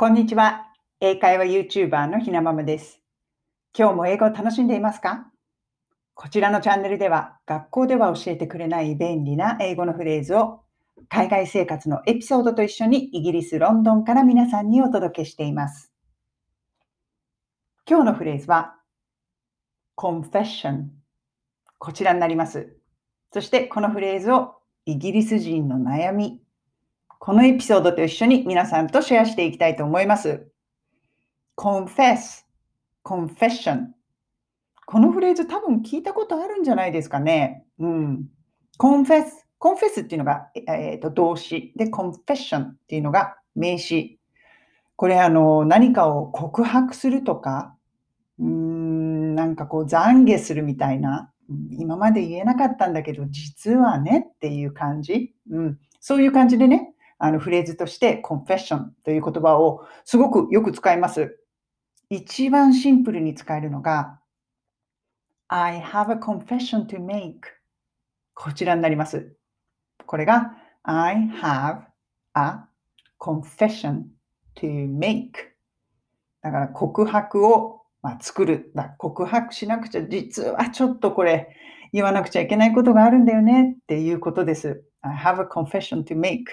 [0.00, 0.68] こんにちは。
[1.00, 3.00] 英会話 YouTuber のひなままです。
[3.76, 5.26] 今日も英語を楽しんでいますか？
[6.14, 10.60] こちらのチャンネルでは学校では教えてくれない便利な英語のフレーズを
[11.08, 15.92] 海外生活のエピソードと一緒にイギリス・ロンドンから皆さんにお届けしています。
[17.84, 18.76] 今日のフレーズは
[19.96, 20.90] confession
[21.78, 22.72] こちらになります。
[23.32, 26.40] そしてこのフレーズをイギリス人の悩み
[27.18, 30.46] このエピソードと一緒に皆さんとシェアしていきたいと思います。
[31.56, 32.44] confess,
[33.04, 33.88] confession。
[34.86, 37.66] このフレーズ多分聞いたことあるんじゃないですかね。
[37.80, 38.28] うん。
[38.78, 39.24] confess,
[39.60, 44.20] confess っていうのが、えーと、動詞で confession っていうのが名詞。
[44.94, 47.74] これあの何かを告白するとか、
[48.38, 51.32] うーん、なんかこう懺悔するみたいな、
[51.72, 55.34] 今まで言えなかったんだけど、実はねっていう感じ。
[55.50, 61.38] うん、そういう感じでね、あのフレーズとして confession という言葉をすごくよく使います。
[62.10, 64.18] 一番シンプルに使えるのが
[65.48, 67.40] I have a confession to make
[68.34, 69.34] こちらになります。
[70.06, 70.52] これが
[70.84, 71.82] I have
[72.34, 72.68] a
[73.20, 74.04] confession
[74.56, 75.32] to make
[76.42, 78.94] だから告白を、まあ、作るだ。
[78.98, 81.54] 告白しなくちゃ実はちょっとこれ
[81.92, 84.84] 言わなくちゃいけないことがあるんだよねっていうことです。
[85.02, 86.44] I have a confession to make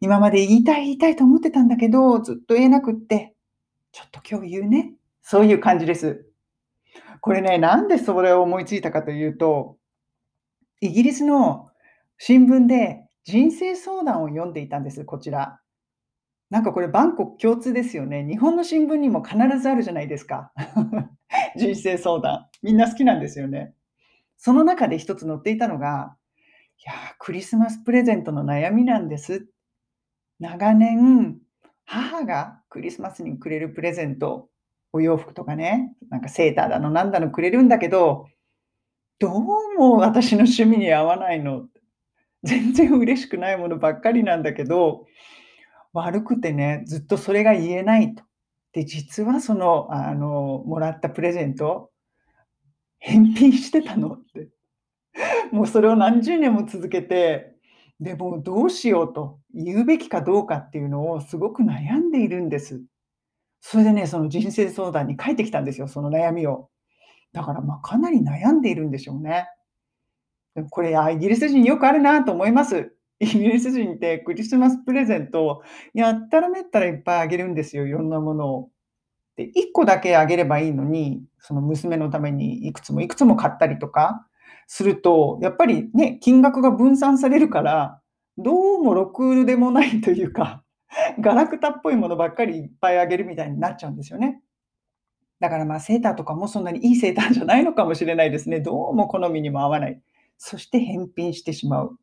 [0.00, 3.34] 今まで言いたい言いたいと思ってたんだけど、ずっと言えなくって、
[3.92, 4.94] ちょっと今日言うね。
[5.22, 6.26] そういう感じです。
[7.20, 9.76] これね、なんでそれを思いついたかというと、
[10.80, 11.68] イギリスの
[12.18, 15.60] 新聞で人生相談を読んでいたんです、こちら。
[16.48, 18.26] なんかこれ、バンコク共通ですよね。
[18.26, 20.50] 日本の新聞にも必ずあるじゃないですか。
[21.56, 22.48] 人生相談。
[22.62, 23.74] みんな好きなんですよね。
[24.36, 26.16] その中で一つ載っていたのが、
[26.78, 29.46] いやクリスマスプレゼントの悩みなんです
[30.40, 31.36] 長年、
[31.84, 34.48] 母がクリスマスにくれるプレゼント、
[34.92, 38.26] お洋服とかね、なんかセーターだのなんだのくれるんだけど、
[39.18, 41.68] どうも私の趣味に合わないの。
[42.42, 45.04] 全然嬉しくないものばっかりなんだけど、
[45.92, 48.24] 悪くてね、ずっとそれが言えないと。
[48.72, 51.90] で、実はその、あの、もらったプレゼント、
[52.98, 54.48] 返品してたのって。
[55.52, 57.49] もうそれを何十年も続けて、
[58.00, 62.82] でもどうしようと言うべきかどうかっていうのをすごく悩んでいるんです。
[63.60, 66.70] それでね、その人生相談に書いてきたんですよ、その悩みを。
[67.32, 69.48] だからまあかなり悩んでいるんでしょうね。
[70.54, 72.92] でもこれ、イギリス人よくあるなと思います。
[73.20, 75.62] イギリス人ってクリスマスプレゼントを
[75.92, 78.70] やったらめったらいっぱいあげるんですよ、いろんなものを。
[79.36, 84.26] で、1個だけあげればいいのに、その娘のためにいくつもいくつも買ったりとか、
[84.72, 88.00] すると、やっぱりね、金額が分散されるから、
[88.38, 90.62] どうもろくでもないというか、
[91.18, 94.42] ガラクタっぽいものばっかりいっぱいあげるみたいになっちゃうんですよね。
[95.40, 98.60] だからまあセーターとかもそんなにいいセーターじゃないのかもしれないですね。
[98.60, 100.00] どうも好みにも合わない。
[100.38, 101.98] そして返品してしまう。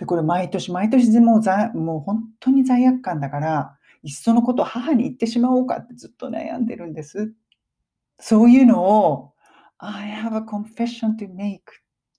[0.00, 7.32] で、これ毎年毎年もうざもう本当に罪悪感だから、いっそのこと母に言ってしまおうかってずっと悩んでるんです。
[8.18, 9.35] そういうのを
[9.78, 11.60] I have a confession to make.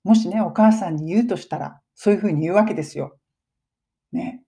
[0.04, 3.18] もしね、お母さんに言うとしたら、そういうふうに言うわけですよ。
[4.12, 4.44] ね。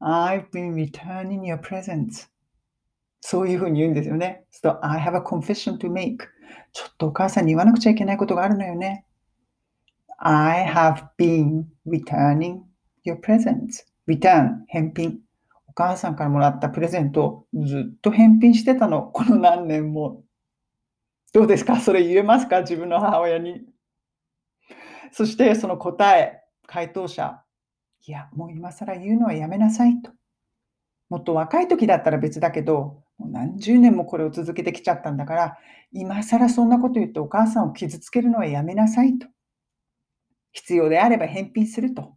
[0.00, 2.28] I've been returning your presents.
[3.20, 4.44] そういうふうに言うんですよね。
[4.50, 6.18] そう I have a confession to make.
[6.72, 9.04] ちょっとお母さんに言わなくちゃいけないことがあるのよね。
[10.18, 12.60] I have been returning
[13.04, 13.86] your presents.
[14.06, 15.18] return 返品。
[15.66, 19.02] お母さんからもらったプレゼントをずっと返品してたの。
[19.02, 20.22] この何年も。
[21.32, 21.78] どうですか？
[21.80, 22.60] それ言えますか？
[22.60, 23.62] 自分の母親に。
[25.12, 27.42] そしてその答え、回答者。
[28.06, 30.12] いや、もう今更言うのはやめなさいと。
[31.10, 35.58] もっと若い時だったら別だけど、もう何十年もこれを続けてきちゃったんだから、
[35.92, 39.26] 今更そんなこと言ってお母さんを傷つけるのはやめなさいと。
[40.52, 42.16] 必要であれば返品すると。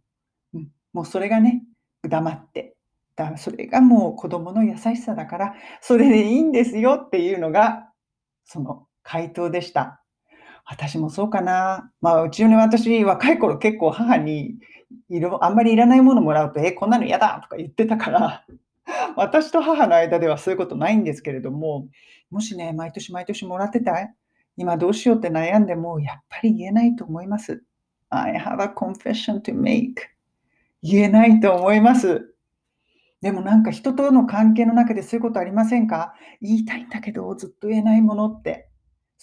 [0.54, 1.62] うん、もうそれがね、
[2.02, 2.76] 黙って。
[3.14, 7.90] だそれがもう子供の優しさだから、それでいいんですよっていうのが、
[8.44, 10.00] その回答でした。
[10.64, 11.90] 私もそうかな。
[12.00, 14.56] まあ、うちの私、若い頃結構母に
[15.08, 18.44] 色、あんまりいらないものもらうと、え、こんなの嫌だとか言ってたから、
[19.16, 21.88] 私と母の間ではそういうことないんですけれども、
[22.30, 23.94] もしね、毎年毎年もらってた
[24.56, 27.62] 今どうしようって悩んでも、やっぱり言えないと思います。
[28.10, 29.94] I have a confession to make.
[30.82, 32.34] 言えないと思います。
[33.22, 36.14] でもなんか人との関係の中でそういうことありませんか？
[36.40, 38.68] 言いたいんだけどずっと言えないものって。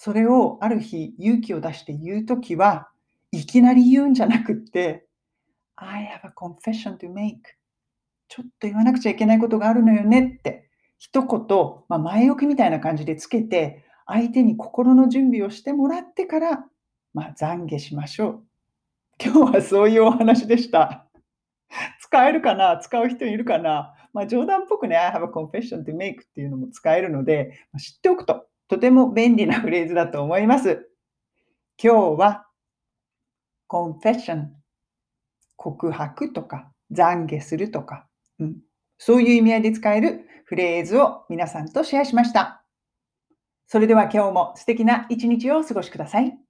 [0.01, 2.87] それをある日勇気を出して言うときは、
[3.33, 5.05] いきなり言うんじゃなくって、
[5.75, 7.35] I have a confession to make.
[8.29, 10.69] ちょっと言わなくちゃいけないことがあるのよねって
[10.99, 11.39] 一言、
[11.89, 16.65] まあ、前置きみたいな感じでつけて、相手に心の準備をしてもらってから、
[17.13, 18.43] まあ、懺悔しましょう。
[19.21, 21.07] 今日はそういうお話でした。
[21.99, 22.77] 使えるかな？
[22.77, 23.93] 使う人いるかな？
[24.13, 30.87] まあ、冗談っぽくね、I have a confession to make っていうのも使えるので、知っておくととても便利なフレーズだと思います。
[31.81, 32.45] 今日は
[33.67, 34.45] confession
[35.55, 38.07] 告白とか懺悔するとか、
[38.39, 38.57] うん、
[38.99, 42.63] そういう意味合いで使えるフレーズを皆さんとシェアしました。
[43.65, 46.48] それでは今日も素敵な一日をお過ごしください。